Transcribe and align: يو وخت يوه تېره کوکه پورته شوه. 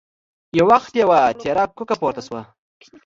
يو 0.57 0.65
وخت 0.71 0.93
يوه 1.01 1.19
تېره 1.41 1.63
کوکه 1.77 1.95
پورته 2.01 2.21
شوه. 2.27 2.41